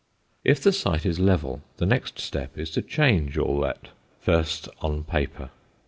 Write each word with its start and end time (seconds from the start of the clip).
If 0.43 0.63
the 0.63 0.71
site 0.71 1.05
is 1.05 1.19
level, 1.19 1.61
the 1.77 1.85
next 1.85 2.17
step 2.17 2.57
is 2.57 2.71
to 2.71 2.81
change 2.81 3.37
all 3.37 3.59
that 3.59 3.89
first 4.19 4.67
on 4.81 5.03
paper. 5.03 5.51